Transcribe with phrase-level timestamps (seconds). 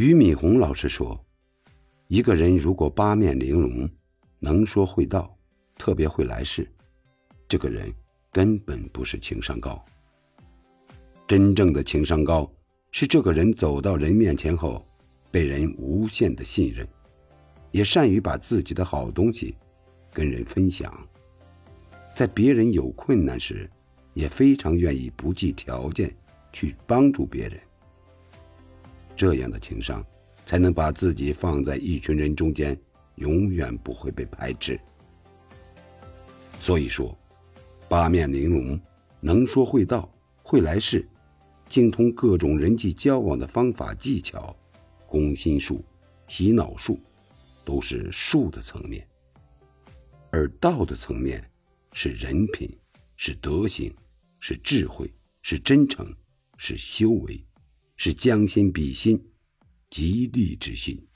[0.00, 1.22] 俞敏洪老师说
[2.08, 3.86] ：“一个人如果八面玲珑，
[4.38, 5.36] 能说会道，
[5.76, 6.66] 特别会来事，
[7.46, 7.92] 这个人
[8.32, 9.78] 根本不是情商高。
[11.28, 12.50] 真正的情商高，
[12.90, 14.82] 是这个人走到人面前后，
[15.30, 16.88] 被人无限的信任，
[17.70, 19.54] 也善于把自己的好东西
[20.14, 20.90] 跟人分享，
[22.14, 23.70] 在别人有困难时，
[24.14, 26.10] 也非常愿意不计条件
[26.54, 27.60] 去帮助别人。”
[29.20, 30.02] 这样的情商，
[30.46, 32.74] 才能把自己放在一群人中间，
[33.16, 34.80] 永远不会被排斥。
[36.58, 37.14] 所以说，
[37.86, 38.80] 八面玲珑，
[39.20, 40.10] 能说会道，
[40.42, 41.06] 会来事，
[41.68, 44.56] 精通各种人际交往的方法技巧，
[45.06, 45.84] 攻心术、
[46.26, 46.98] 洗脑术，
[47.62, 49.02] 都是术的层面；
[50.30, 51.44] 而道的层面，
[51.92, 52.70] 是人品，
[53.18, 53.94] 是德行，
[54.38, 55.12] 是智慧，
[55.42, 56.10] 是真诚，
[56.56, 57.44] 是修为。
[58.02, 59.22] 是将心比心，
[59.90, 61.06] 极利之心。